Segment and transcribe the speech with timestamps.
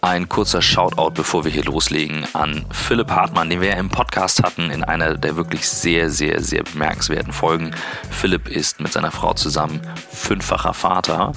[0.00, 4.42] ein kurzer Shoutout, bevor wir hier loslegen, an Philipp Hartmann, den wir ja im Podcast
[4.42, 7.72] hatten, in einer der wirklich sehr, sehr, sehr bemerkenswerten Folgen.
[8.10, 9.80] Philipp ist mit seiner Frau zusammen
[10.10, 11.32] fünffacher Vater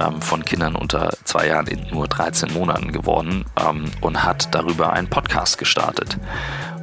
[0.00, 4.92] ähm, von Kindern unter zwei Jahren in nur 13 Monaten geworden ähm, und hat darüber
[4.92, 6.18] einen Podcast gestartet.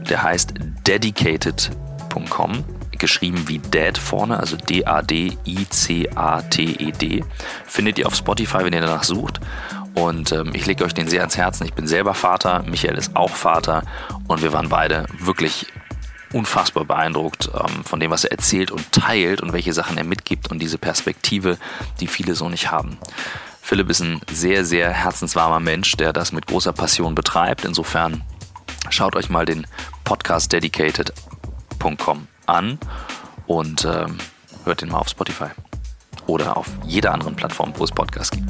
[0.09, 0.53] Der heißt
[0.87, 2.63] dedicated.com
[2.97, 5.33] geschrieben wie Dad vorne, also D-A-D-I-C-A-T-E-D.
[7.65, 9.41] Findet ihr auf Spotify, wenn ihr danach sucht.
[9.95, 11.65] Und ähm, ich lege euch den sehr ans Herzen.
[11.65, 13.83] Ich bin selber Vater, Michael ist auch Vater
[14.27, 15.67] und wir waren beide wirklich
[16.33, 20.51] unfassbar beeindruckt ähm, von dem, was er erzählt und teilt und welche Sachen er mitgibt
[20.51, 21.57] und diese Perspektive,
[22.01, 22.97] die viele so nicht haben.
[23.61, 27.65] Philipp ist ein sehr, sehr herzenswarmer Mensch, der das mit großer Passion betreibt.
[27.65, 28.23] Insofern
[28.89, 29.65] schaut euch mal den
[30.03, 32.77] Podcast dedicated.com an
[33.47, 34.17] und ähm,
[34.65, 35.47] hört den mal auf Spotify
[36.27, 38.45] oder auf jeder anderen Plattform, wo es Podcasts gibt.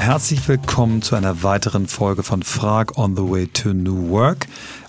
[0.00, 4.46] Herzlich willkommen zu einer weiteren Folge von Frag on the Way to New Work,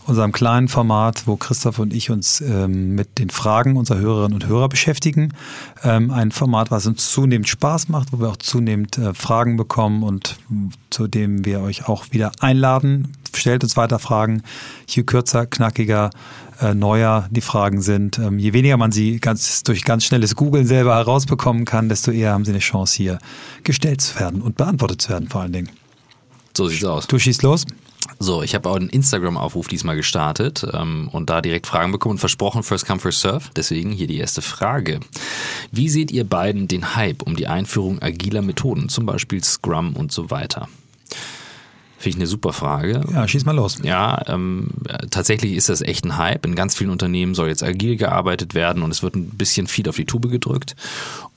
[0.08, 4.48] unserem kleinen Format, wo Christoph und ich uns ähm, mit den Fragen unserer Hörerinnen und
[4.48, 5.34] Hörer beschäftigen.
[5.84, 10.04] Ähm, ein Format, was uns zunehmend Spaß macht, wo wir auch zunehmend äh, Fragen bekommen
[10.04, 10.38] und
[10.92, 13.10] zu dem wir euch auch wieder einladen.
[13.36, 14.44] Stellt uns weiter Fragen.
[14.88, 16.12] Je kürzer, knackiger,
[16.62, 18.20] äh, neuer die Fragen sind.
[18.20, 22.34] Ähm, je weniger man sie ganz, durch ganz schnelles Googeln selber herausbekommen kann, desto eher
[22.34, 23.20] haben sie eine Chance, hier
[23.64, 25.70] gestellt zu werden und beantwortet zu werden, vor allen Dingen.
[26.56, 27.08] So sieht's aus.
[27.08, 27.66] Du schießt los.
[28.20, 32.20] So, ich habe auch einen Instagram-Aufruf diesmal gestartet ähm, und da direkt Fragen bekommen und
[32.20, 33.46] versprochen, first come, first serve.
[33.56, 35.00] Deswegen hier die erste Frage.
[35.72, 40.12] Wie seht ihr beiden den Hype um die Einführung agiler Methoden, zum Beispiel Scrum und
[40.12, 40.68] so weiter?
[42.02, 43.02] Finde ich eine super Frage.
[43.14, 43.78] Ja, schieß mal los.
[43.84, 44.72] Ja, ähm,
[45.12, 46.48] tatsächlich ist das echt ein Hype.
[46.48, 49.88] In ganz vielen Unternehmen soll jetzt agil gearbeitet werden und es wird ein bisschen viel
[49.88, 50.76] auf die Tube gedrückt.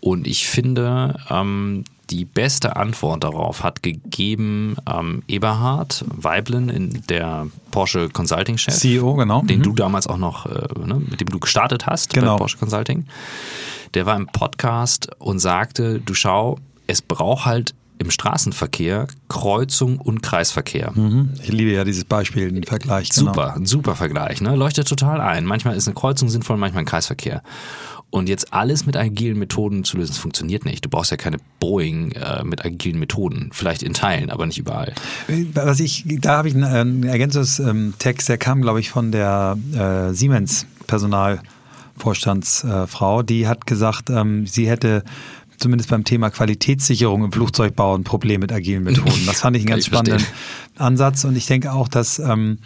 [0.00, 7.46] Und ich finde, ähm, die beste Antwort darauf hat gegeben ähm, Eberhard Weiblin, in der
[7.70, 8.74] Porsche Consulting Chef.
[8.74, 9.42] CEO, genau.
[9.42, 9.64] Den mhm.
[9.64, 12.36] du damals auch noch, äh, ne, mit dem du gestartet hast genau.
[12.36, 13.04] bei Porsche Consulting.
[13.92, 20.22] Der war im Podcast und sagte, du schau, es braucht halt im Straßenverkehr Kreuzung und
[20.22, 20.92] Kreisverkehr.
[20.94, 21.34] Mhm.
[21.42, 23.10] Ich liebe ja dieses Beispiel, den Vergleich.
[23.10, 23.32] Genau.
[23.32, 24.40] Super, ein super Vergleich.
[24.40, 24.56] Ne?
[24.56, 25.44] Leuchtet total ein.
[25.44, 27.44] Manchmal ist eine Kreuzung sinnvoll, manchmal ein Kreisverkehr.
[28.10, 30.84] Und jetzt alles mit agilen Methoden zu lösen, das funktioniert nicht.
[30.84, 33.50] Du brauchst ja keine Boeing äh, mit agilen Methoden.
[33.52, 34.94] Vielleicht in Teilen, aber nicht überall.
[35.54, 40.66] Was ich, da habe ich einen, Ergänzungstext, der kam, glaube ich, von der äh, Siemens
[40.86, 43.24] Personalvorstandsfrau.
[43.24, 45.02] Die hat gesagt, ähm, sie hätte
[45.58, 49.26] zumindest beim Thema Qualitätssicherung im Flugzeugbau ein Problem mit agilen Methoden.
[49.26, 50.76] Das fand ich einen ganz spannenden verstehen.
[50.76, 52.58] Ansatz und ich denke auch, dass ähm,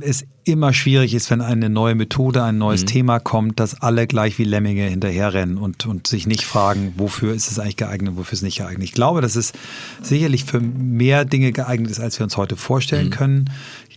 [0.00, 2.86] es immer schwierig ist, wenn eine neue Methode, ein neues mhm.
[2.86, 7.50] Thema kommt, dass alle gleich wie Lemminge hinterherrennen und, und sich nicht fragen, wofür ist
[7.50, 8.84] es eigentlich geeignet, wofür ist es nicht geeignet.
[8.84, 9.52] Ich glaube, dass es
[10.02, 13.10] sicherlich für mehr Dinge geeignet ist, als wir uns heute vorstellen mhm.
[13.10, 13.50] können.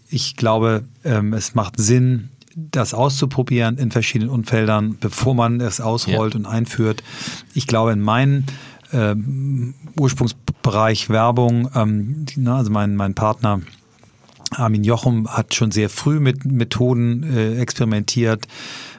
[0.09, 6.33] Ich glaube, ähm, es macht Sinn, das auszuprobieren in verschiedenen Umfeldern, bevor man es ausrollt
[6.33, 6.39] ja.
[6.39, 7.03] und einführt.
[7.53, 8.45] Ich glaube, in meinem
[8.91, 9.15] äh,
[9.99, 13.61] Ursprungsbereich Werbung, ähm, also mein, mein Partner
[14.51, 18.47] Armin Jochum hat schon sehr früh mit Methoden äh, experimentiert,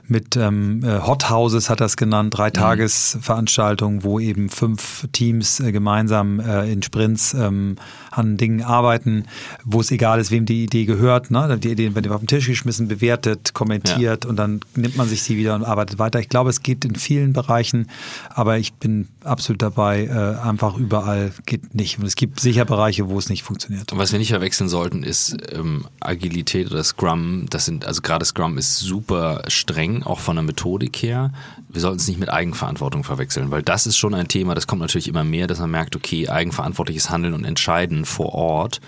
[0.09, 2.54] mit ähm, äh, Hot Houses hat er es genannt, drei mhm.
[2.54, 7.76] Tagesveranstaltungen, wo eben fünf Teams äh, gemeinsam äh, in Sprints ähm,
[8.10, 9.25] an Dingen arbeiten,
[9.64, 11.31] wo es egal ist, wem die Idee gehört.
[11.31, 11.59] Ne?
[11.59, 14.31] Die Idee wird auf den Tisch geschmissen, bewertet, kommentiert ja.
[14.31, 16.20] und dann nimmt man sich sie wieder und arbeitet weiter.
[16.20, 17.88] Ich glaube, es geht in vielen Bereichen,
[18.31, 21.98] aber ich bin absolut dabei, äh, einfach überall geht nicht.
[21.98, 23.93] Und es gibt sicher Bereiche, wo es nicht funktioniert.
[23.93, 27.47] Und was wir nicht verwechseln sollten, ist ähm, Agilität oder Scrum.
[27.50, 31.32] Das sind, also gerade Scrum ist super streng, auch von der Methodik her.
[31.69, 34.81] Wir sollten es nicht mit Eigenverantwortung verwechseln, weil das ist schon ein Thema, das kommt
[34.81, 38.81] natürlich immer mehr, dass man merkt, okay, eigenverantwortliches Handeln und Entscheiden vor Ort,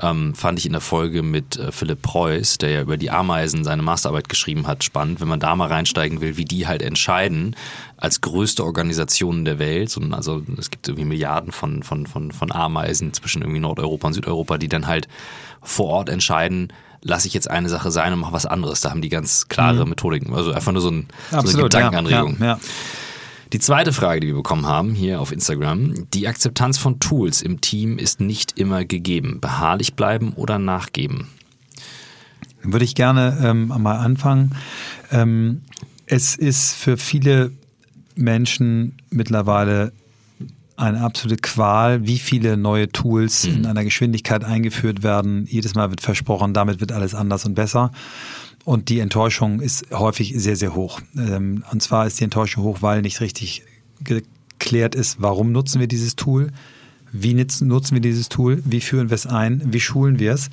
[0.00, 3.64] ähm, fand ich in der Folge mit äh, Philipp Preuß, der ja über die Ameisen
[3.64, 7.56] seine Masterarbeit geschrieben hat, spannend, wenn man da mal reinsteigen will, wie die halt entscheiden
[7.96, 9.96] als größte Organisation der Welt.
[9.96, 14.14] Und also es gibt irgendwie Milliarden von, von, von, von Ameisen zwischen irgendwie Nordeuropa und
[14.14, 15.08] Südeuropa, die dann halt
[15.60, 18.80] vor Ort entscheiden, lasse ich jetzt eine Sache sein und mache was anderes.
[18.80, 19.90] Da haben die ganz klare mhm.
[19.90, 20.34] Methodiken.
[20.34, 22.36] Also einfach nur so, ein, so eine Gedankenanregung.
[22.38, 22.60] Ja, ja, ja.
[23.52, 27.60] Die zweite Frage, die wir bekommen haben hier auf Instagram, die Akzeptanz von Tools im
[27.60, 29.40] Team ist nicht immer gegeben.
[29.40, 31.28] Beharrlich bleiben oder nachgeben?
[32.62, 34.54] Würde ich gerne ähm, mal anfangen.
[35.10, 35.62] Ähm,
[36.06, 37.52] es ist für viele
[38.14, 39.92] Menschen mittlerweile
[40.82, 43.54] eine absolute Qual, wie viele neue Tools mhm.
[43.54, 45.46] in einer Geschwindigkeit eingeführt werden.
[45.48, 47.92] Jedes Mal wird versprochen, damit wird alles anders und besser.
[48.64, 51.00] Und die Enttäuschung ist häufig sehr, sehr hoch.
[51.16, 53.64] Ähm, und zwar ist die Enttäuschung hoch, weil nicht richtig
[54.02, 56.50] geklärt ist, warum nutzen wir dieses Tool,
[57.12, 60.50] wie nutzen wir dieses Tool, wie führen wir es ein, wie schulen wir es,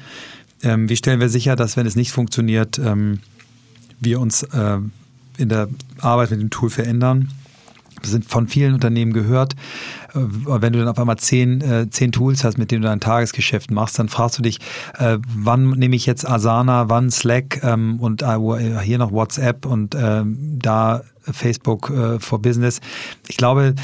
[0.61, 3.19] ähm, wie stellen wir sicher, dass wenn es nicht funktioniert, ähm,
[3.99, 4.77] wir uns äh,
[5.37, 7.29] in der Arbeit mit dem Tool verändern.
[8.03, 9.53] Sind von vielen Unternehmen gehört.
[10.13, 12.99] Äh, wenn du dann auf einmal zehn, äh, zehn Tools hast, mit denen du dein
[12.99, 14.59] Tagesgeschäft machst, dann fragst du dich,
[14.97, 18.23] äh, wann nehme ich jetzt Asana, wann Slack ähm, und
[18.83, 22.81] hier noch WhatsApp und ähm, da Facebook for Business.
[23.27, 23.75] Ich glaube,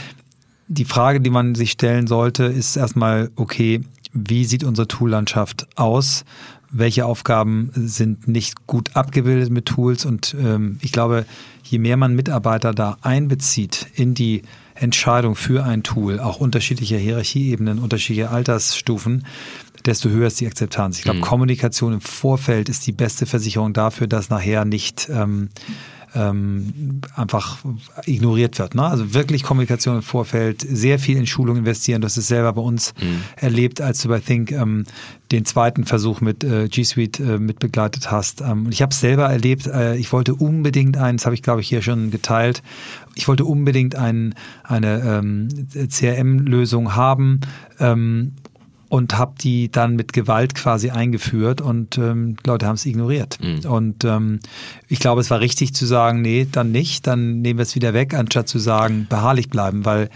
[0.67, 3.81] die Frage, die man sich stellen sollte, ist erstmal, okay,
[4.13, 6.23] wie sieht unsere Toollandschaft aus?
[6.77, 10.04] Welche Aufgaben sind nicht gut abgebildet mit Tools?
[10.06, 11.25] Und ähm, ich glaube,
[11.63, 14.42] je mehr man Mitarbeiter da einbezieht in die
[14.74, 19.25] Entscheidung für ein Tool, auch unterschiedliche Hierarchieebenen, unterschiedliche Altersstufen,
[19.86, 20.98] desto höher ist die Akzeptanz.
[20.98, 21.24] Ich glaube, mhm.
[21.24, 25.50] Kommunikation im Vorfeld ist die beste Versicherung dafür, dass nachher nicht ähm,
[26.15, 27.59] ähm, einfach
[28.06, 28.73] ignoriert wird.
[28.73, 28.83] Ne?
[28.83, 32.01] Also wirklich Kommunikation im Vorfeld, sehr viel in Schulung investieren.
[32.01, 33.21] Du hast es selber bei uns mhm.
[33.35, 34.85] erlebt, als du bei Think ähm,
[35.31, 38.41] den zweiten Versuch mit äh, G Suite äh, mitbegleitet hast.
[38.41, 39.67] Ähm, ich habe es selber erlebt.
[39.67, 42.63] Äh, ich wollte unbedingt einen, das habe ich glaube ich hier schon geteilt.
[43.15, 45.47] Ich wollte unbedingt ein, eine ähm,
[45.89, 47.41] CRM-Lösung haben.
[47.79, 48.33] Ähm,
[48.90, 53.38] und habe die dann mit Gewalt quasi eingeführt und ähm, Leute haben es ignoriert.
[53.42, 53.70] Mhm.
[53.70, 54.40] Und ähm,
[54.88, 57.94] ich glaube, es war richtig zu sagen, nee, dann nicht, dann nehmen wir es wieder
[57.94, 60.10] weg, anstatt zu sagen, beharrlich bleiben, weil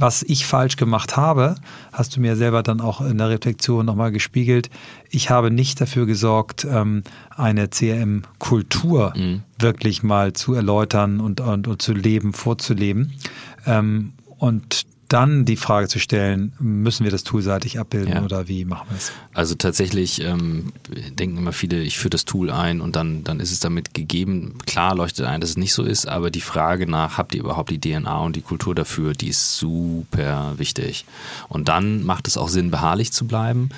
[0.00, 1.56] was ich falsch gemacht habe,
[1.92, 4.70] hast du mir selber dann auch in der Reflexion nochmal gespiegelt.
[5.10, 9.42] Ich habe nicht dafür gesorgt, ähm, eine CRM-Kultur mhm.
[9.58, 13.12] wirklich mal zu erläutern und, und, und zu leben, vorzuleben.
[13.66, 18.22] Ähm, und dann die Frage zu stellen, müssen wir das toolseitig abbilden ja.
[18.22, 19.12] oder wie machen wir es?
[19.32, 20.72] Also tatsächlich ähm,
[21.12, 24.54] denken immer viele, ich führe das Tool ein und dann, dann ist es damit gegeben.
[24.66, 27.70] Klar leuchtet ein, dass es nicht so ist, aber die Frage nach, habt ihr überhaupt
[27.70, 31.04] die DNA und die Kultur dafür, die ist super wichtig.
[31.48, 33.70] Und dann macht es auch Sinn, beharrlich zu bleiben.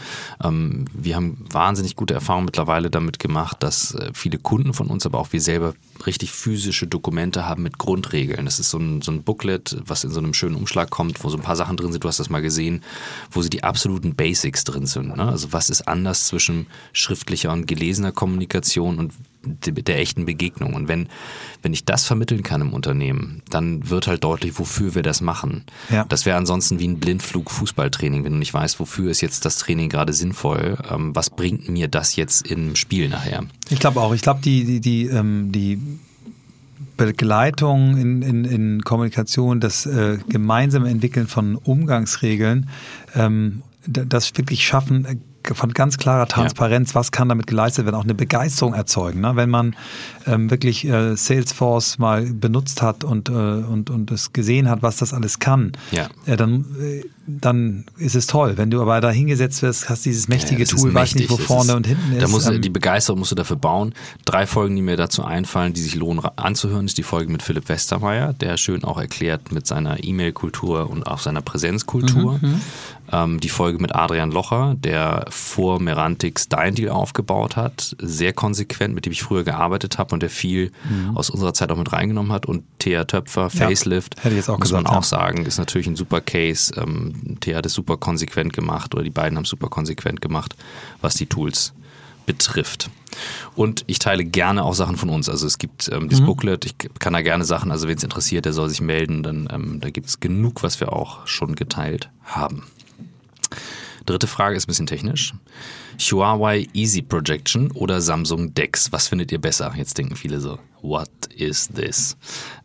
[0.43, 5.07] Ähm, wir haben wahnsinnig gute Erfahrungen mittlerweile damit gemacht, dass äh, viele Kunden von uns,
[5.07, 5.75] aber auch wir selber
[6.07, 8.45] richtig physische Dokumente haben mit Grundregeln.
[8.45, 11.29] Das ist so ein, so ein Booklet, was in so einem schönen Umschlag kommt, wo
[11.29, 12.83] so ein paar Sachen drin sind, du hast das mal gesehen,
[13.31, 15.17] wo sie die absoluten Basics drin sind.
[15.17, 15.25] Ne?
[15.25, 19.13] Also was ist anders zwischen schriftlicher und gelesener Kommunikation und
[19.43, 20.75] der echten Begegnung.
[20.75, 21.09] Und wenn,
[21.63, 25.65] wenn ich das vermitteln kann im Unternehmen, dann wird halt deutlich, wofür wir das machen.
[25.89, 26.05] Ja.
[26.05, 29.57] Das wäre ansonsten wie ein Blindflug Fußballtraining, wenn du nicht weißt, wofür ist jetzt das
[29.57, 33.45] Training gerade sinnvoll, ähm, was bringt mir das jetzt im Spiel nachher?
[33.71, 35.79] Ich glaube auch, ich glaube, die, die, die, ähm, die
[37.07, 42.69] Begleitung in, in, in Kommunikation, das äh, gemeinsame Entwickeln von Umgangsregeln,
[43.15, 46.95] ähm, das wirklich schaffen, von ganz klarer Transparenz, ja.
[46.97, 49.21] was kann damit geleistet werden, auch eine Begeisterung erzeugen.
[49.21, 49.37] Ne?
[49.37, 49.77] Wenn man
[50.27, 54.99] ähm, wirklich äh, Salesforce mal benutzt hat und, äh, und, und es gesehen hat, was
[54.99, 56.09] das alles kann, ja.
[56.27, 58.55] äh, dann, äh, dann ist es toll.
[58.57, 61.71] Wenn du aber da hingesetzt wirst, hast dieses mächtige ja, Tool, weißt nicht, wo vorne
[61.71, 62.23] ist, und hinten ist.
[62.23, 63.95] Da musst, ähm, die Begeisterung musst du dafür bauen.
[64.25, 67.69] Drei Folgen, die mir dazu einfallen, die sich lohnen anzuhören, ist die Folge mit Philipp
[67.69, 72.39] Westermeier, der schön auch erklärt mit seiner E-Mail-Kultur und auch seiner Präsenzkultur.
[72.41, 72.61] Mhm, mhm.
[73.13, 79.05] Die Folge mit Adrian Locher, der vor Merantix Dein Deal aufgebaut hat, sehr konsequent, mit
[79.05, 81.17] dem ich früher gearbeitet habe und der viel mhm.
[81.17, 82.47] aus unserer Zeit auch mit reingenommen hat.
[82.47, 85.09] Und Thea Töpfer, Facelift, ja, hätte ich jetzt auch muss gesagt, man auch ja.
[85.09, 86.73] sagen, ist natürlich ein super Case.
[86.77, 90.55] Ähm, Thea hat es super konsequent gemacht oder die beiden haben es super konsequent gemacht,
[91.01, 91.73] was die Tools
[92.27, 92.91] betrifft.
[93.57, 95.29] Und ich teile gerne auch Sachen von uns.
[95.29, 96.27] Also es gibt ähm, das mhm.
[96.27, 99.49] Booklet, ich kann da gerne Sachen, also wen es interessiert, der soll sich melden, dann
[99.53, 102.67] ähm, da gibt es genug, was wir auch schon geteilt haben.
[104.07, 105.35] Dritte Frage ist ein bisschen technisch.
[105.99, 108.91] Huawei Easy Projection oder Samsung Dex?
[108.93, 109.73] Was findet ihr besser?
[109.77, 112.17] Jetzt denken viele so, what is this?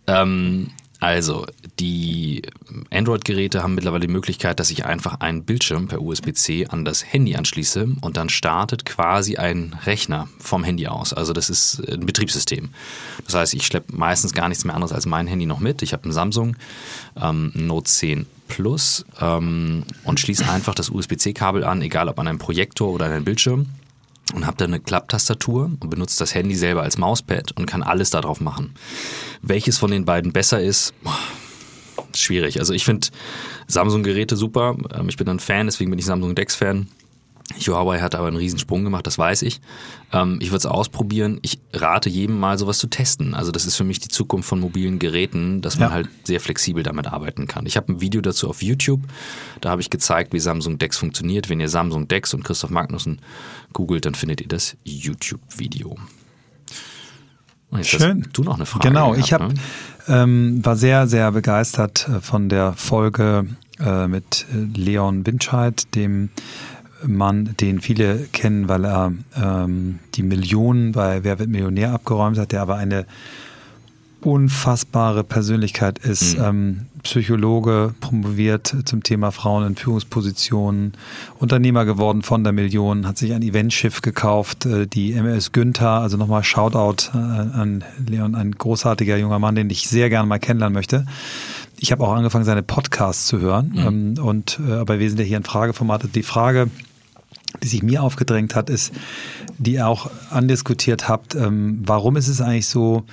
[0.07, 1.45] Ähm, also,
[1.79, 2.43] die
[2.91, 7.35] Android-Geräte haben mittlerweile die Möglichkeit, dass ich einfach einen Bildschirm per USB-C an das Handy
[7.35, 11.13] anschließe und dann startet quasi ein Rechner vom Handy aus.
[11.13, 12.69] Also das ist ein Betriebssystem.
[13.25, 15.81] Das heißt, ich schleppe meistens gar nichts mehr anderes als mein Handy noch mit.
[15.81, 16.55] Ich habe einen Samsung
[17.21, 22.37] ähm, Note 10 Plus ähm, und schließe einfach das USB-C-Kabel an, egal ob an einem
[22.37, 23.67] Projektor oder an einem Bildschirm
[24.33, 28.09] und habe dann eine Klapptastatur und benutze das Handy selber als Mauspad und kann alles
[28.09, 28.73] darauf machen.
[29.47, 30.93] Welches von den beiden besser ist,
[32.13, 32.59] schwierig.
[32.59, 33.07] Also ich finde
[33.67, 34.75] Samsung-Geräte super.
[34.93, 36.87] Ähm, ich bin ein Fan, deswegen bin ich Samsung Dex-Fan.
[37.67, 39.61] Huawei hat aber einen Riesensprung gemacht, das weiß ich.
[40.11, 41.39] Ähm, ich würde es ausprobieren.
[41.43, 43.35] Ich rate jedem mal sowas zu testen.
[43.35, 45.93] Also das ist für mich die Zukunft von mobilen Geräten, dass man ja.
[45.93, 47.67] halt sehr flexibel damit arbeiten kann.
[47.67, 49.01] Ich habe ein Video dazu auf YouTube.
[49.61, 51.49] Da habe ich gezeigt, wie Samsung Dex funktioniert.
[51.49, 53.21] Wenn ihr Samsung Dex und Christoph Magnussen
[53.73, 55.97] googelt, dann findet ihr das YouTube-Video.
[57.81, 58.27] Schön.
[58.33, 58.87] du noch eine Frage?
[58.87, 59.53] Genau, gehabt, ich habe ne?
[60.07, 63.47] ähm, war sehr, sehr begeistert äh, von der Folge
[63.79, 66.29] äh, mit äh, Leon Winscheid, dem
[67.05, 72.51] Mann, den viele kennen, weil er ähm, die Millionen bei Wer wird Millionär abgeräumt hat,
[72.51, 73.05] der aber eine
[74.21, 76.37] unfassbare Persönlichkeit ist.
[76.37, 76.43] Mhm.
[76.43, 80.93] Ähm, Psychologe, promoviert zum Thema Frauen in Führungspositionen,
[81.39, 86.17] Unternehmer geworden von der Million, hat sich ein Eventschiff gekauft, äh, die MS Günther, also
[86.17, 90.73] nochmal Shoutout äh, an Leon, ein großartiger junger Mann, den ich sehr gerne mal kennenlernen
[90.73, 91.05] möchte.
[91.77, 93.73] Ich habe auch angefangen, seine Podcasts zu hören.
[93.73, 94.15] Mhm.
[94.17, 96.15] Ähm, und äh, aber wir sind ja hier ein Frageformat.
[96.15, 96.71] Die Frage,
[97.61, 98.93] die sich mir aufgedrängt hat, ist,
[99.59, 103.03] die ihr auch andiskutiert habt, ähm, warum ist es eigentlich so,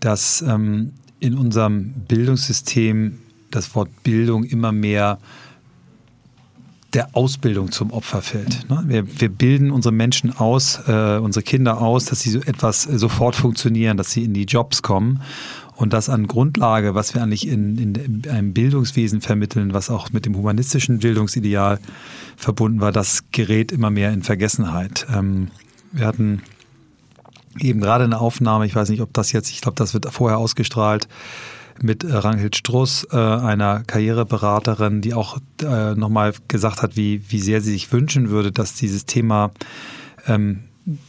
[0.00, 3.18] dass ähm, in unserem Bildungssystem
[3.56, 5.18] das Wort Bildung immer mehr
[6.92, 8.70] der Ausbildung zum Opfer fällt.
[8.70, 8.82] Ne?
[8.86, 13.36] Wir, wir bilden unsere Menschen aus, äh, unsere Kinder aus, dass sie so etwas sofort
[13.36, 15.20] funktionieren, dass sie in die Jobs kommen
[15.74, 20.10] und das an Grundlage, was wir eigentlich in, in, in einem Bildungswesen vermitteln, was auch
[20.10, 21.80] mit dem humanistischen Bildungsideal
[22.36, 25.06] verbunden war, das gerät immer mehr in Vergessenheit.
[25.14, 25.48] Ähm,
[25.92, 26.40] wir hatten
[27.60, 30.38] eben gerade eine Aufnahme, ich weiß nicht, ob das jetzt, ich glaube, das wird vorher
[30.38, 31.08] ausgestrahlt,
[31.82, 37.40] mit äh, Ranghild Struss, äh, einer Karriereberaterin, die auch äh, nochmal gesagt hat, wie, wie
[37.40, 39.52] sehr sie sich wünschen würde, dass dieses Thema
[40.26, 40.60] ähm,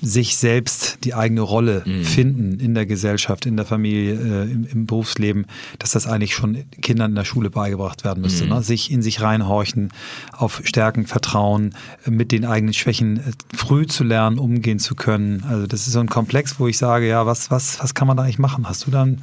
[0.01, 2.03] sich selbst die eigene Rolle mhm.
[2.03, 5.45] finden in der Gesellschaft, in der Familie, äh, im, im, Berufsleben,
[5.77, 8.45] dass das eigentlich schon Kindern in der Schule beigebracht werden müsste.
[8.45, 8.49] Mhm.
[8.53, 8.63] Ne?
[8.63, 9.91] Sich in sich reinhorchen,
[10.31, 11.75] auf Stärken vertrauen,
[12.07, 13.21] mit den eigenen Schwächen
[13.53, 15.43] früh zu lernen, umgehen zu können.
[15.47, 18.17] Also das ist so ein Komplex, wo ich sage, ja, was, was, was kann man
[18.17, 18.67] da eigentlich machen?
[18.67, 19.21] Hast du da ein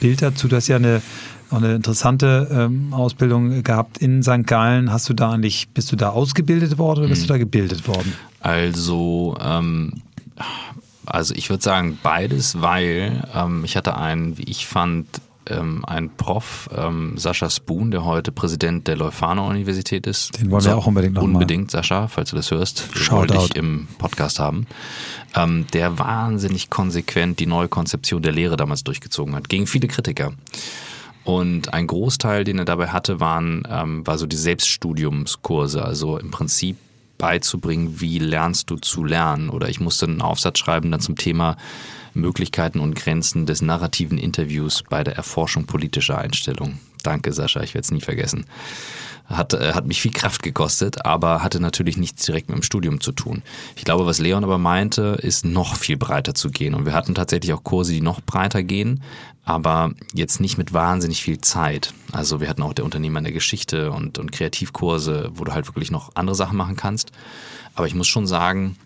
[0.00, 0.48] Bild dazu?
[0.48, 1.02] Du hast ja eine
[1.50, 4.46] auch eine interessante ähm, Ausbildung gehabt in St.
[4.46, 4.92] Gallen.
[4.92, 7.26] Hast du da eigentlich, bist du da ausgebildet worden oder bist mhm.
[7.26, 8.12] du da gebildet worden?
[8.40, 10.02] Also, ähm,
[11.06, 15.06] also ich würde sagen beides, weil ähm, ich hatte einen, wie ich fand,
[15.50, 20.40] ähm, einen Prof, ähm, Sascha Spoon, der heute Präsident der Leuphana Universität ist.
[20.40, 21.78] Den wollen wir auch unbedingt noch Unbedingt, mal.
[21.78, 23.10] Sascha, falls du das hörst.
[23.10, 24.66] Wollte ich im Podcast haben.
[25.34, 30.32] Ähm, der wahnsinnig konsequent die neue Konzeption der Lehre damals durchgezogen hat, gegen viele Kritiker.
[31.24, 35.84] Und ein Großteil, den er dabei hatte, waren, ähm, war so die Selbststudiumskurse.
[35.84, 36.78] Also im Prinzip
[37.18, 39.50] beizubringen, wie lernst du zu lernen.
[39.50, 41.56] Oder ich musste einen Aufsatz schreiben dann zum Thema
[42.14, 46.80] Möglichkeiten und Grenzen des narrativen Interviews bei der Erforschung politischer Einstellungen.
[47.02, 48.44] Danke, Sascha, ich werde es nie vergessen.
[49.26, 53.00] Hat, äh, hat mich viel Kraft gekostet, aber hatte natürlich nichts direkt mit dem Studium
[53.00, 53.42] zu tun.
[53.76, 56.74] Ich glaube, was Leon aber meinte, ist noch viel breiter zu gehen.
[56.74, 59.02] Und wir hatten tatsächlich auch Kurse, die noch breiter gehen,
[59.44, 61.92] aber jetzt nicht mit wahnsinnig viel Zeit.
[62.12, 65.66] Also wir hatten auch der Unternehmer in der Geschichte und, und Kreativkurse, wo du halt
[65.66, 67.12] wirklich noch andere Sachen machen kannst.
[67.74, 68.76] Aber ich muss schon sagen,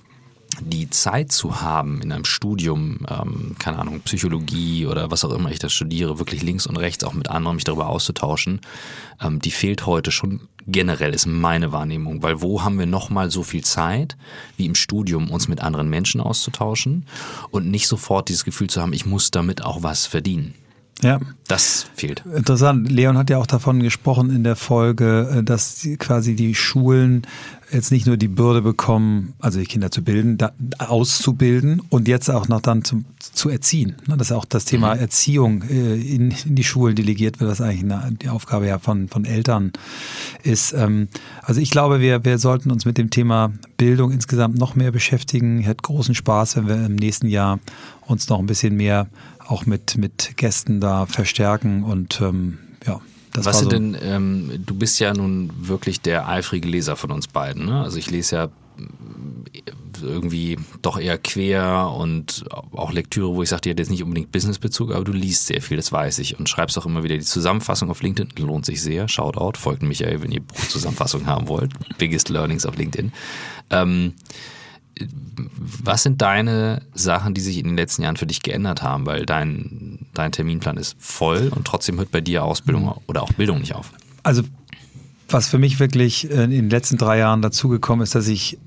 [0.61, 5.51] die Zeit zu haben in einem Studium, ähm, keine Ahnung, Psychologie oder was auch immer
[5.51, 8.61] ich da studiere, wirklich links und rechts auch mit anderen mich darüber auszutauschen,
[9.21, 12.23] ähm, die fehlt heute schon generell, ist meine Wahrnehmung.
[12.23, 14.17] Weil wo haben wir nochmal so viel Zeit,
[14.57, 17.07] wie im Studium, uns mit anderen Menschen auszutauschen
[17.51, 20.55] und nicht sofort dieses Gefühl zu haben, ich muss damit auch was verdienen.
[21.03, 21.21] Ja.
[21.49, 22.23] Das fehlt.
[22.33, 22.91] Interessant.
[22.91, 27.27] Leon hat ja auch davon gesprochen in der Folge, äh, dass quasi die Schulen
[27.73, 32.31] jetzt nicht nur die Bürde bekommen, also die Kinder zu bilden, da, auszubilden und jetzt
[32.31, 33.97] auch noch dann zum, zu erziehen.
[34.07, 35.01] Ne, dass auch das Thema mhm.
[35.01, 39.09] Erziehung äh, in, in, die Schulen delegiert wird, was eigentlich eine, die Aufgabe ja von,
[39.09, 39.73] von Eltern
[40.43, 40.73] ist.
[40.73, 41.09] Ähm,
[41.43, 45.61] also ich glaube, wir, wir sollten uns mit dem Thema Bildung insgesamt noch mehr beschäftigen.
[45.61, 47.59] Ich hätte großen Spaß, wenn wir im nächsten Jahr
[48.07, 53.01] uns noch ein bisschen mehr auch mit, mit Gästen da verstärken und ähm, ja.
[53.33, 57.11] Das Was sind so denn, ähm, du bist ja nun wirklich der eifrige Leser von
[57.11, 57.65] uns beiden.
[57.67, 57.83] Ne?
[57.83, 58.49] Also ich lese ja
[60.03, 64.33] irgendwie doch eher quer und auch Lektüre, wo ich sage, die hat jetzt nicht unbedingt
[64.33, 66.39] Businessbezug, aber du liest sehr viel, das weiß ich.
[66.39, 69.09] Und schreibst auch immer wieder die Zusammenfassung auf LinkedIn, lohnt sich sehr.
[69.09, 71.73] Shoutout, folgt Michael, wenn ihr Zusammenfassung haben wollt.
[71.99, 73.13] Biggest Learnings auf LinkedIn.
[73.71, 74.15] Ähm,
[75.85, 79.07] was sind deine Sachen, die sich in den letzten Jahren für dich geändert haben?
[79.07, 83.61] Weil dein, dein Terminplan ist voll und trotzdem hört bei dir Ausbildung oder auch Bildung
[83.61, 83.93] nicht auf.
[84.23, 84.43] Also,
[85.29, 88.59] was für mich wirklich in den letzten drei Jahren dazugekommen ist, dass ich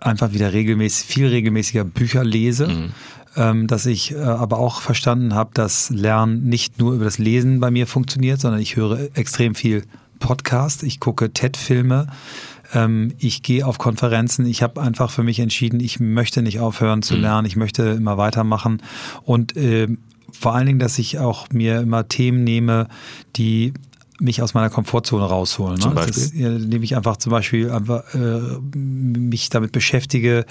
[0.00, 2.68] einfach wieder regelmäßig, viel regelmäßiger Bücher lese.
[2.68, 2.92] Mhm.
[3.36, 7.60] Ähm, dass ich äh, aber auch verstanden habe, dass Lernen nicht nur über das Lesen
[7.60, 9.84] bei mir funktioniert, sondern ich höre extrem viel
[10.18, 12.08] Podcast, ich gucke TED-Filme,
[12.74, 14.46] Ähm, ich gehe auf Konferenzen.
[14.46, 17.22] Ich habe einfach für mich entschieden, ich möchte nicht aufhören zu mhm.
[17.22, 17.46] lernen.
[17.46, 18.82] Ich möchte immer weitermachen.
[19.22, 19.88] Und äh,
[20.32, 22.88] vor allen Dingen, dass ich auch mir immer Themen nehme,
[23.36, 23.72] die
[24.20, 25.76] mich aus meiner Komfortzone rausholen.
[25.76, 25.80] Ne?
[25.80, 26.22] Zum Beispiel?
[26.22, 28.40] Ist, indem ich einfach zum Beispiel einfach, äh,
[28.76, 30.44] mich damit beschäftige,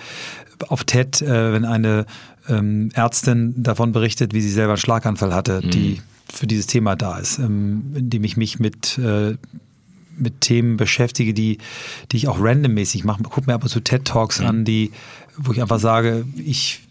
[0.67, 2.05] auf TED, äh, wenn eine
[2.47, 5.69] ähm, Ärztin davon berichtet, wie sie selber einen Schlaganfall hatte, mhm.
[5.69, 9.35] die für dieses Thema da ist, ähm, indem ich mich mit äh,
[10.19, 11.57] mit Themen beschäftige, die,
[12.11, 13.23] die ich auch randommäßig mache.
[13.23, 14.45] Guck mir ab und zu TED Talks mhm.
[14.45, 14.91] an, die,
[15.37, 16.81] wo ich einfach sage, ich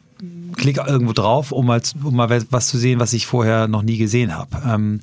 [0.56, 3.98] klicke irgendwo drauf, um mal, um mal was zu sehen, was ich vorher noch nie
[3.98, 4.50] gesehen habe.
[4.66, 5.00] Ähm,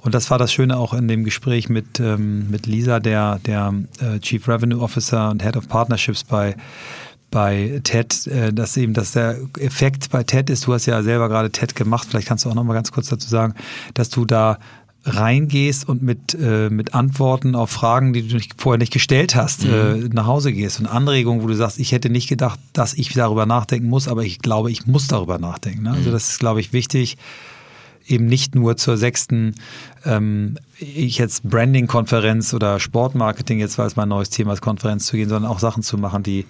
[0.00, 3.74] und das war das Schöne auch in dem Gespräch mit, ähm, mit Lisa, der, der
[4.00, 6.56] äh, Chief Revenue Officer und Head of Partnerships bei
[7.30, 11.28] bei TED, äh, dass eben, dass der Effekt bei TED ist, du hast ja selber
[11.28, 13.54] gerade TED gemacht, vielleicht kannst du auch noch mal ganz kurz dazu sagen,
[13.92, 14.58] dass du da
[15.04, 19.64] reingehst und mit, äh, mit Antworten auf Fragen, die du nicht, vorher nicht gestellt hast,
[19.64, 19.72] mhm.
[19.72, 20.80] äh, nach Hause gehst.
[20.80, 24.24] Und Anregungen, wo du sagst, ich hätte nicht gedacht, dass ich darüber nachdenken muss, aber
[24.24, 25.82] ich glaube, ich muss darüber nachdenken.
[25.82, 25.90] Ne?
[25.90, 26.12] Also mhm.
[26.12, 27.18] das ist, glaube ich, wichtig,
[28.06, 29.54] eben nicht nur zur sechsten,
[30.04, 35.16] ähm, ich jetzt Branding-Konferenz oder Sportmarketing, jetzt war es mein neues Thema, als Konferenz zu
[35.16, 36.46] gehen, sondern auch Sachen zu machen, die,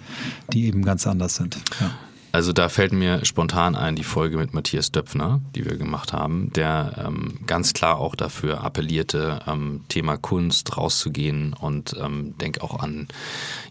[0.51, 1.57] die eben ganz anders sind.
[1.79, 1.91] Ja.
[2.35, 6.51] Also da fällt mir spontan ein die Folge mit Matthias Döpfner, die wir gemacht haben,
[6.51, 12.77] der ähm, ganz klar auch dafür appellierte, ähm, Thema Kunst rauszugehen und ähm, denke auch
[12.77, 13.07] an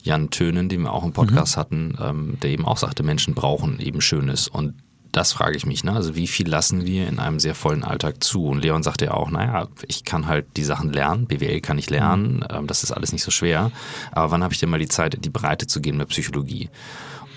[0.02, 1.60] Jan Tönen, den wir auch im Podcast mhm.
[1.60, 4.72] hatten, ähm, der eben auch sagte, Menschen brauchen eben Schönes und
[5.12, 5.92] das frage ich mich, ne?
[5.92, 8.46] Also wie viel lassen wir in einem sehr vollen Alltag zu?
[8.46, 11.90] Und Leon sagte ja auch, naja, ich kann halt die Sachen lernen, BWL kann ich
[11.90, 12.46] lernen, mhm.
[12.48, 13.70] ähm, das ist alles nicht so schwer.
[14.10, 16.70] Aber wann habe ich denn mal die Zeit, die Breite zu gehen mit Psychologie?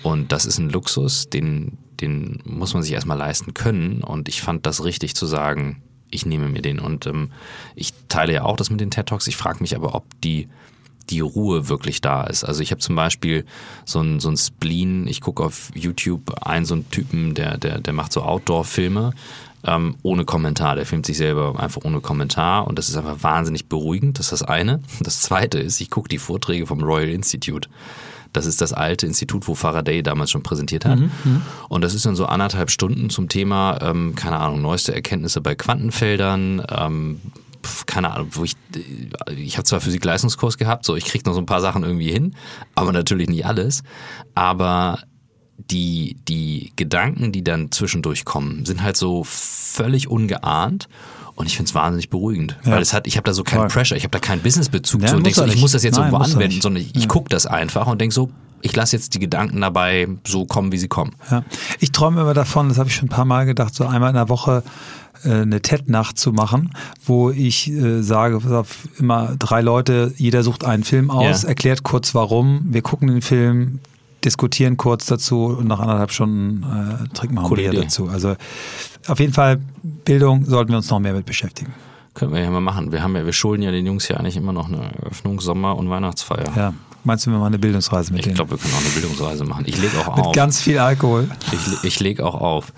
[0.08, 4.02] Und das ist ein Luxus, den, den muss man sich erstmal leisten können.
[4.02, 6.78] Und ich fand das richtig zu sagen, ich nehme mir den.
[6.78, 7.30] Und ähm,
[7.74, 9.26] ich teile ja auch das mit den TED Talks.
[9.26, 10.48] Ich frage mich aber, ob die,
[11.10, 12.42] die Ruhe wirklich da ist.
[12.42, 13.44] Also ich habe zum Beispiel
[13.84, 17.78] so ein, so ein Spleen, ich gucke auf YouTube einen so einen Typen, der, der,
[17.78, 19.12] der macht so Outdoor-Filme
[19.64, 20.76] ähm, ohne Kommentar.
[20.76, 24.18] Der filmt sich selber einfach ohne Kommentar und das ist einfach wahnsinnig beruhigend.
[24.18, 24.80] Das ist das eine.
[25.00, 27.68] Das zweite ist, ich gucke die Vorträge vom Royal Institute.
[28.32, 30.98] Das ist das alte Institut, wo Faraday damals schon präsentiert hat.
[30.98, 34.94] Mhm, mhm, und das ist dann so anderthalb Stunden zum Thema, ähm, keine Ahnung, neueste
[34.94, 37.20] Erkenntnisse bei Quantenfeldern, ähm,
[37.86, 38.54] keine Ahnung, wo ich,
[39.36, 42.34] ich habe zwar Physik-Leistungskurs gehabt, so ich kriege noch so ein paar Sachen irgendwie hin,
[42.74, 43.82] aber natürlich nicht alles.
[44.34, 45.00] Aber
[45.58, 50.88] die, die Gedanken, die dann zwischendurch kommen, sind halt so völlig ungeahnt
[51.34, 52.72] und ich finde es wahnsinnig beruhigend, ja.
[52.72, 55.08] weil es hat, ich habe da so keinen Pressure, ich habe da keinen Businessbezug ja,
[55.08, 57.28] zu und denke so, ich muss das jetzt Nein, irgendwo anwenden, sondern ich, ich gucke
[57.28, 60.88] das einfach und denke so, ich lasse jetzt die Gedanken dabei so kommen, wie sie
[60.88, 61.14] kommen.
[61.30, 61.44] Ja.
[61.78, 64.16] Ich träume immer davon, das habe ich schon ein paar Mal gedacht, so einmal in
[64.16, 64.64] der Woche
[65.24, 66.72] äh, eine TED-Nacht zu machen,
[67.04, 68.40] wo ich äh, sage,
[68.98, 71.50] immer drei Leute, jeder sucht einen Film aus, yeah.
[71.50, 73.78] erklärt kurz warum, wir gucken den Film,
[74.24, 78.08] diskutieren kurz dazu und nach anderthalb Stunden äh, trinken wir ein Bier dazu.
[78.08, 78.36] Also
[79.06, 81.72] auf jeden Fall Bildung sollten wir uns noch mehr mit beschäftigen.
[82.18, 82.90] Können wir ja mal machen.
[82.90, 85.76] Wir haben ja, wir schulden ja den Jungs ja eigentlich immer noch eine Eröffnung, Sommer-
[85.76, 86.52] und Weihnachtsfeier.
[86.56, 88.32] Ja, Meinst du, wir machen eine Bildungsreise mit ich denen?
[88.32, 89.64] Ich glaube, wir können auch eine Bildungsreise machen.
[89.66, 90.26] Ich lege auch auf.
[90.26, 91.30] Mit ganz viel Alkohol.
[91.52, 92.72] Ich, ich lege auch auf.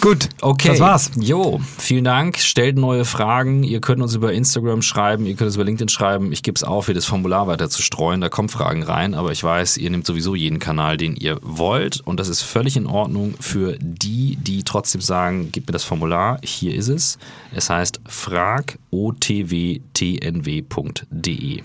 [0.00, 0.70] Gut, okay.
[0.70, 1.10] Das war's.
[1.20, 2.38] Jo, vielen Dank.
[2.38, 3.62] Stellt neue Fragen.
[3.62, 6.32] Ihr könnt uns über Instagram schreiben, ihr könnt uns über LinkedIn schreiben.
[6.32, 8.20] Ich gebe es auf, hier das Formular weiter zu streuen.
[8.20, 12.00] Da kommen Fragen rein, aber ich weiß, ihr nehmt sowieso jeden Kanal, den ihr wollt.
[12.00, 16.38] Und das ist völlig in Ordnung für die, die trotzdem sagen, gib mir das Formular.
[16.42, 17.18] Hier ist es.
[17.54, 18.00] Es heißt
[18.90, 21.62] fragotwtnw.de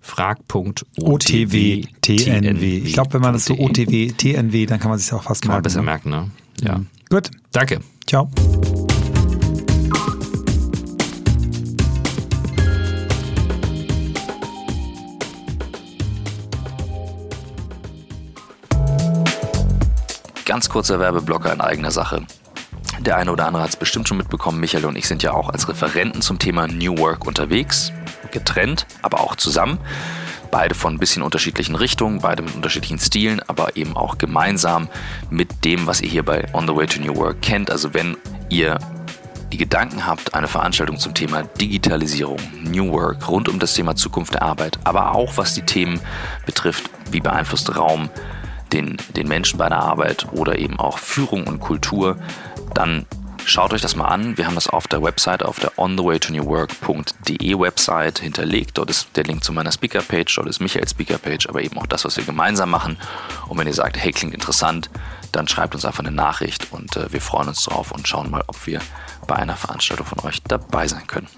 [0.00, 2.62] frag.otw.tnw.
[2.62, 5.62] Ich glaube, wenn man das so OTW-TNW, dann kann man sich auch fast kann merken.
[5.64, 5.84] besser ne?
[5.84, 6.30] merken, ne?
[6.62, 6.78] Ja.
[6.78, 6.86] Mhm.
[7.10, 7.30] Gut.
[7.52, 7.80] Danke.
[8.06, 8.30] Ciao.
[20.46, 22.24] Ganz kurzer Werbeblocker in eigener Sache.
[23.08, 24.60] Der eine oder andere hat es bestimmt schon mitbekommen.
[24.60, 27.90] Michael und ich sind ja auch als Referenten zum Thema New Work unterwegs
[28.32, 29.78] getrennt, aber auch zusammen.
[30.50, 34.90] Beide von ein bisschen unterschiedlichen Richtungen, beide mit unterschiedlichen Stilen, aber eben auch gemeinsam
[35.30, 37.70] mit dem, was ihr hier bei On the Way to New Work kennt.
[37.70, 38.18] Also wenn
[38.50, 38.78] ihr
[39.52, 44.34] die Gedanken habt, eine Veranstaltung zum Thema Digitalisierung, New Work, rund um das Thema Zukunft
[44.34, 45.98] der Arbeit, aber auch was die Themen
[46.44, 48.10] betrifft, wie beeinflusst Raum
[48.74, 52.18] den, den Menschen bei der Arbeit oder eben auch Führung und Kultur,
[52.74, 53.06] dann
[53.48, 54.36] Schaut euch das mal an.
[54.36, 58.76] Wir haben das auf der Website, auf der onthewaytonewwork.de Website hinterlegt.
[58.76, 62.04] Dort ist der Link zu meiner Speaker-Page, dort ist Michaels Speaker-Page, aber eben auch das,
[62.04, 62.98] was wir gemeinsam machen.
[63.48, 64.90] Und wenn ihr sagt, hey, klingt interessant,
[65.32, 68.44] dann schreibt uns einfach eine Nachricht und äh, wir freuen uns drauf und schauen mal,
[68.48, 68.82] ob wir
[69.26, 71.28] bei einer Veranstaltung von euch dabei sein können.